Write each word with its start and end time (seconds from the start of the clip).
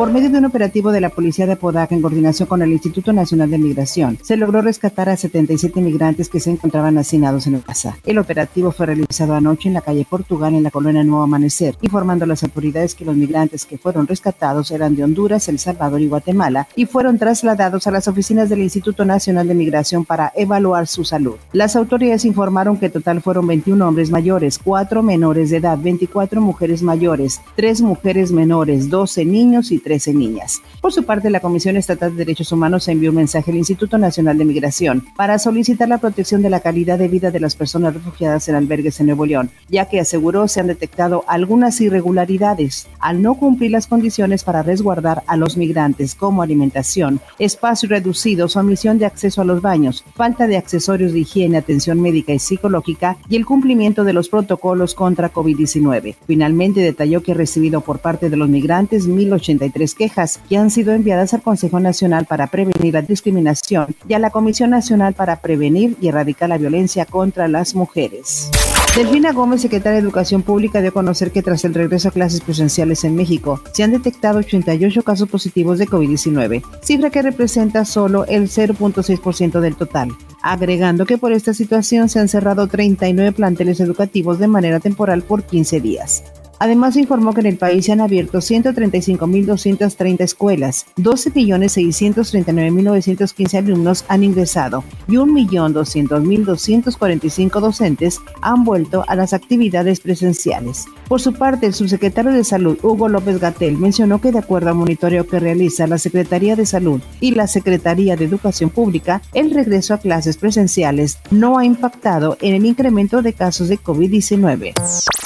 Por 0.00 0.10
medio 0.10 0.30
de 0.30 0.38
un 0.38 0.46
operativo 0.46 0.92
de 0.92 1.02
la 1.02 1.10
Policía 1.10 1.44
de 1.44 1.52
Apodaca 1.52 1.94
en 1.94 2.00
coordinación 2.00 2.48
con 2.48 2.62
el 2.62 2.72
Instituto 2.72 3.12
Nacional 3.12 3.50
de 3.50 3.58
Migración, 3.58 4.16
se 4.22 4.38
logró 4.38 4.62
rescatar 4.62 5.10
a 5.10 5.16
77 5.18 5.78
migrantes 5.82 6.30
que 6.30 6.40
se 6.40 6.48
encontraban 6.50 6.96
hacinados 6.96 7.46
en 7.46 7.56
el 7.56 7.62
casa. 7.62 7.98
El 8.06 8.16
operativo 8.16 8.72
fue 8.72 8.86
realizado 8.86 9.34
anoche 9.34 9.68
en 9.68 9.74
la 9.74 9.82
calle 9.82 10.06
Portugal 10.08 10.54
en 10.54 10.62
la 10.62 10.70
colonia 10.70 11.04
Nuevo 11.04 11.24
Amanecer, 11.24 11.76
informando 11.82 12.24
a 12.24 12.28
las 12.28 12.42
autoridades 12.42 12.94
que 12.94 13.04
los 13.04 13.14
migrantes 13.14 13.66
que 13.66 13.76
fueron 13.76 14.06
rescatados 14.06 14.70
eran 14.70 14.96
de 14.96 15.04
Honduras, 15.04 15.50
El 15.50 15.58
Salvador 15.58 16.00
y 16.00 16.08
Guatemala 16.08 16.66
y 16.76 16.86
fueron 16.86 17.18
trasladados 17.18 17.86
a 17.86 17.90
las 17.90 18.08
oficinas 18.08 18.48
del 18.48 18.60
Instituto 18.60 19.04
Nacional 19.04 19.48
de 19.48 19.54
Migración 19.54 20.06
para 20.06 20.32
evaluar 20.34 20.86
su 20.86 21.04
salud. 21.04 21.34
Las 21.52 21.76
autoridades 21.76 22.24
informaron 22.24 22.78
que 22.78 22.88
total 22.88 23.20
fueron 23.20 23.46
21 23.46 23.86
hombres 23.86 24.10
mayores, 24.10 24.58
4 24.64 25.02
menores 25.02 25.50
de 25.50 25.58
edad, 25.58 25.76
24 25.78 26.40
mujeres 26.40 26.82
mayores, 26.82 27.42
3 27.56 27.82
mujeres 27.82 28.32
menores, 28.32 28.88
12 28.88 29.26
niños 29.26 29.70
y 29.70 29.78
3 29.78 29.89
13 29.90 30.14
niñas. 30.14 30.62
Por 30.80 30.92
su 30.92 31.02
parte, 31.02 31.30
la 31.30 31.40
Comisión 31.40 31.76
Estatal 31.76 32.12
de 32.12 32.18
Derechos 32.18 32.52
Humanos 32.52 32.86
envió 32.86 33.10
un 33.10 33.16
mensaje 33.16 33.50
al 33.50 33.56
Instituto 33.56 33.98
Nacional 33.98 34.38
de 34.38 34.44
Migración 34.44 35.04
para 35.16 35.36
solicitar 35.40 35.88
la 35.88 35.98
protección 35.98 36.42
de 36.42 36.48
la 36.48 36.60
calidad 36.60 36.96
de 36.96 37.08
vida 37.08 37.32
de 37.32 37.40
las 37.40 37.56
personas 37.56 37.92
refugiadas 37.92 38.48
en 38.48 38.54
albergues 38.54 39.00
en 39.00 39.06
Nuevo 39.06 39.26
León, 39.26 39.50
ya 39.68 39.86
que 39.86 39.98
aseguró 39.98 40.46
se 40.46 40.60
han 40.60 40.68
detectado 40.68 41.24
algunas 41.26 41.80
irregularidades 41.80 42.86
al 43.00 43.20
no 43.20 43.34
cumplir 43.34 43.72
las 43.72 43.88
condiciones 43.88 44.44
para 44.44 44.62
resguardar 44.62 45.24
a 45.26 45.36
los 45.36 45.56
migrantes 45.56 46.14
como 46.14 46.42
alimentación, 46.42 47.20
espacio 47.40 47.88
reducido, 47.88 48.46
omisión 48.54 48.96
de 49.00 49.06
acceso 49.06 49.42
a 49.42 49.44
los 49.44 49.60
baños, 49.60 50.04
falta 50.14 50.46
de 50.46 50.56
accesorios 50.56 51.12
de 51.12 51.18
higiene, 51.18 51.58
atención 51.58 52.00
médica 52.00 52.32
y 52.32 52.38
psicológica 52.38 53.16
y 53.28 53.34
el 53.34 53.44
cumplimiento 53.44 54.04
de 54.04 54.12
los 54.12 54.28
protocolos 54.28 54.94
contra 54.94 55.32
COVID-19. 55.32 56.14
Finalmente 56.28 56.78
detalló 56.78 57.24
que 57.24 57.32
ha 57.32 57.34
recibido 57.34 57.80
por 57.80 57.98
parte 57.98 58.30
de 58.30 58.36
los 58.36 58.48
migrantes 58.48 59.08
1083 59.08 59.79
quejas 59.88 60.40
que 60.48 60.56
han 60.56 60.70
sido 60.70 60.92
enviadas 60.92 61.34
al 61.34 61.42
Consejo 61.42 61.80
Nacional 61.80 62.26
para 62.26 62.46
Prevenir 62.46 62.94
la 62.94 63.02
Discriminación 63.02 63.94
y 64.08 64.14
a 64.14 64.18
la 64.18 64.30
Comisión 64.30 64.70
Nacional 64.70 65.14
para 65.14 65.40
Prevenir 65.40 65.96
y 66.00 66.08
Erradicar 66.08 66.48
la 66.48 66.58
Violencia 66.58 67.06
contra 67.06 67.48
las 67.48 67.74
Mujeres. 67.74 68.50
Delfina 68.94 69.32
Gómez, 69.32 69.60
secretaria 69.60 70.00
de 70.00 70.02
Educación 70.02 70.42
Pública, 70.42 70.80
dio 70.80 70.90
a 70.90 70.92
conocer 70.92 71.30
que 71.30 71.42
tras 71.42 71.64
el 71.64 71.74
regreso 71.74 72.08
a 72.08 72.10
clases 72.10 72.40
presenciales 72.40 73.04
en 73.04 73.14
México, 73.14 73.62
se 73.72 73.84
han 73.84 73.92
detectado 73.92 74.40
88 74.40 75.02
casos 75.02 75.28
positivos 75.28 75.78
de 75.78 75.86
COVID-19, 75.86 76.62
cifra 76.82 77.10
que 77.10 77.22
representa 77.22 77.84
solo 77.84 78.26
el 78.26 78.48
0.6% 78.48 79.60
del 79.60 79.76
total, 79.76 80.10
agregando 80.42 81.06
que 81.06 81.18
por 81.18 81.32
esta 81.32 81.54
situación 81.54 82.08
se 82.08 82.18
han 82.18 82.28
cerrado 82.28 82.66
39 82.66 83.32
planteles 83.32 83.78
educativos 83.78 84.38
de 84.38 84.48
manera 84.48 84.80
temporal 84.80 85.22
por 85.22 85.44
15 85.44 85.80
días. 85.80 86.24
Además, 86.60 86.96
informó 86.96 87.32
que 87.32 87.40
en 87.40 87.46
el 87.46 87.56
país 87.56 87.86
se 87.86 87.92
han 87.92 88.02
abierto 88.02 88.36
135.230 88.38 90.20
escuelas, 90.20 90.84
12.639.915 90.98 93.54
alumnos 93.56 94.04
han 94.08 94.24
ingresado 94.24 94.84
y 95.08 95.12
1.200.245 95.12 97.60
docentes 97.60 98.20
han 98.42 98.64
vuelto 98.64 99.06
a 99.08 99.16
las 99.16 99.32
actividades 99.32 100.00
presenciales. 100.00 100.84
Por 101.08 101.22
su 101.22 101.32
parte, 101.32 101.64
el 101.66 101.72
subsecretario 101.72 102.30
de 102.30 102.44
Salud, 102.44 102.76
Hugo 102.82 103.08
López 103.08 103.40
Gatel, 103.40 103.78
mencionó 103.78 104.20
que 104.20 104.30
de 104.30 104.40
acuerdo 104.40 104.68
al 104.68 104.74
monitoreo 104.74 105.26
que 105.26 105.40
realiza 105.40 105.86
la 105.86 105.96
Secretaría 105.96 106.56
de 106.56 106.66
Salud 106.66 107.00
y 107.20 107.30
la 107.32 107.46
Secretaría 107.46 108.16
de 108.16 108.26
Educación 108.26 108.68
Pública, 108.68 109.22
el 109.32 109.50
regreso 109.50 109.94
a 109.94 109.98
clases 109.98 110.36
presenciales 110.36 111.16
no 111.30 111.56
ha 111.58 111.64
impactado 111.64 112.36
en 112.42 112.54
el 112.54 112.66
incremento 112.66 113.22
de 113.22 113.32
casos 113.32 113.68
de 113.68 113.78
COVID-19. 113.78 114.74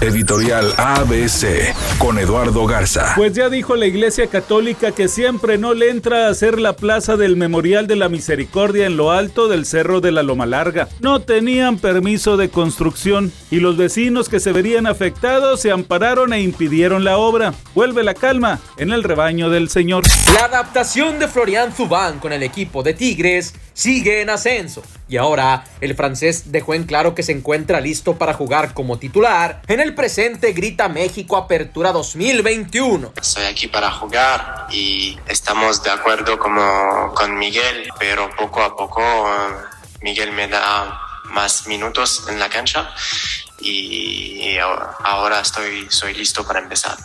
Editorial 0.00 0.72
ABC 1.20 1.74
con 1.98 2.18
Eduardo 2.18 2.66
Garza. 2.66 3.12
Pues 3.14 3.34
ya 3.34 3.50
dijo 3.50 3.76
la 3.76 3.84
Iglesia 3.86 4.28
Católica 4.28 4.92
que 4.92 5.06
siempre 5.06 5.58
no 5.58 5.74
le 5.74 5.90
entra 5.90 6.26
a 6.26 6.30
hacer 6.30 6.58
la 6.58 6.74
plaza 6.74 7.16
del 7.16 7.36
Memorial 7.36 7.86
de 7.86 7.96
la 7.96 8.08
Misericordia 8.08 8.86
en 8.86 8.96
lo 8.96 9.10
alto 9.10 9.46
del 9.46 9.66
Cerro 9.66 10.00
de 10.00 10.12
la 10.12 10.22
Loma 10.22 10.46
Larga. 10.46 10.88
No 11.00 11.20
tenían 11.20 11.78
permiso 11.78 12.38
de 12.38 12.48
construcción 12.48 13.32
y 13.50 13.60
los 13.60 13.76
vecinos 13.76 14.30
que 14.30 14.40
se 14.40 14.52
verían 14.52 14.86
afectados 14.86 15.60
se 15.60 15.70
ampararon 15.70 16.32
e 16.32 16.40
impidieron 16.40 17.04
la 17.04 17.18
obra. 17.18 17.52
Vuelve 17.74 18.02
la 18.02 18.14
calma 18.14 18.58
en 18.78 18.90
el 18.90 19.02
rebaño 19.02 19.50
del 19.50 19.68
Señor. 19.68 20.04
La 20.34 20.46
adaptación 20.46 21.18
de 21.18 21.28
Florian 21.28 21.74
Zubán 21.74 22.18
con 22.18 22.32
el 22.32 22.42
equipo 22.42 22.82
de 22.82 22.94
Tigres 22.94 23.54
sigue 23.72 24.20
en 24.20 24.30
ascenso 24.30 24.82
y 25.08 25.16
ahora 25.16 25.64
el 25.80 25.94
francés 25.94 26.52
dejó 26.52 26.74
en 26.74 26.84
claro 26.84 27.14
que 27.14 27.22
se 27.22 27.32
encuentra 27.32 27.80
listo 27.80 28.16
para 28.16 28.34
jugar 28.34 28.74
como 28.74 28.98
titular. 28.98 29.62
En 29.66 29.80
el 29.80 29.94
presente 29.94 30.52
grita 30.52 30.88
México 30.88 31.36
Apertura 31.36 31.92
2021. 31.92 33.12
Estoy 33.20 33.44
aquí 33.44 33.66
para 33.66 33.90
jugar 33.90 34.66
y 34.70 35.18
estamos 35.26 35.82
de 35.82 35.90
acuerdo 35.90 36.38
como 36.38 37.12
con 37.14 37.36
Miguel, 37.36 37.88
pero 37.98 38.30
poco 38.36 38.62
a 38.62 38.76
poco 38.76 39.02
Miguel 40.00 40.32
me 40.32 40.48
da 40.48 41.00
más 41.24 41.66
minutos 41.66 42.24
en 42.28 42.38
la 42.38 42.48
cancha 42.48 42.90
y 43.62 44.40
ahora 45.04 45.40
estoy 45.40 46.14
listo 46.14 46.44
para 46.44 46.60
empezar. 46.60 46.96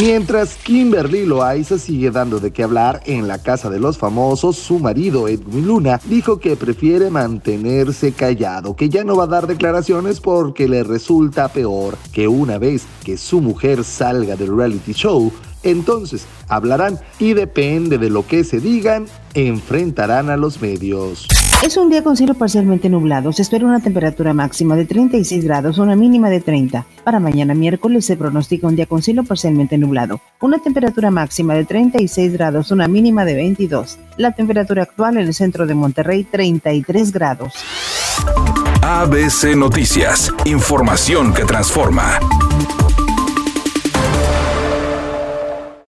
Mientras 0.00 0.56
Kimberly 0.56 1.24
Loaiza 1.24 1.78
sigue 1.78 2.10
dando 2.10 2.40
de 2.40 2.52
qué 2.52 2.64
hablar 2.64 3.00
en 3.06 3.28
la 3.28 3.42
casa 3.42 3.70
de 3.70 3.78
los 3.78 3.96
famosos, 3.96 4.56
su 4.56 4.78
marido 4.78 5.28
Edwin 5.28 5.66
Luna 5.66 6.00
dijo 6.04 6.40
que 6.40 6.56
prefiere 6.56 7.10
mantenerse 7.10 8.12
callado, 8.12 8.74
que 8.74 8.88
ya 8.88 9.04
no 9.04 9.16
va 9.16 9.24
a 9.24 9.28
dar 9.28 9.46
declaraciones 9.46 10.20
porque 10.20 10.68
le 10.68 10.82
resulta 10.82 11.48
peor 11.48 11.96
que 12.12 12.26
una 12.26 12.58
vez 12.58 12.86
que 13.04 13.16
su 13.16 13.40
mujer 13.40 13.84
salga 13.84 14.36
del 14.36 14.56
reality 14.56 14.92
show, 14.92 15.32
entonces 15.62 16.26
hablarán 16.48 16.98
y 17.18 17.34
depende 17.34 17.98
de 17.98 18.10
lo 18.10 18.26
que 18.26 18.44
se 18.44 18.60
digan, 18.60 19.06
enfrentarán 19.34 20.28
a 20.28 20.36
los 20.36 20.60
medios. 20.60 21.26
Es 21.64 21.78
un 21.78 21.88
día 21.88 22.04
con 22.04 22.14
cielo 22.14 22.34
parcialmente 22.34 22.90
nublado. 22.90 23.32
Se 23.32 23.40
espera 23.40 23.64
una 23.64 23.80
temperatura 23.80 24.34
máxima 24.34 24.76
de 24.76 24.84
36 24.84 25.44
grados, 25.44 25.78
una 25.78 25.96
mínima 25.96 26.28
de 26.28 26.42
30. 26.42 26.84
Para 27.04 27.20
mañana 27.20 27.54
miércoles 27.54 28.04
se 28.04 28.18
pronostica 28.18 28.66
un 28.66 28.76
día 28.76 28.84
con 28.84 29.00
cielo 29.00 29.24
parcialmente 29.24 29.78
nublado. 29.78 30.20
Una 30.42 30.58
temperatura 30.58 31.10
máxima 31.10 31.54
de 31.54 31.64
36 31.64 32.34
grados, 32.34 32.70
una 32.70 32.86
mínima 32.86 33.24
de 33.24 33.36
22. 33.36 33.98
La 34.18 34.32
temperatura 34.32 34.82
actual 34.82 35.16
en 35.16 35.26
el 35.26 35.32
centro 35.32 35.66
de 35.66 35.74
Monterrey, 35.74 36.24
33 36.24 37.12
grados. 37.12 37.54
ABC 38.82 39.56
Noticias. 39.56 40.34
Información 40.44 41.32
que 41.32 41.44
transforma. 41.44 42.20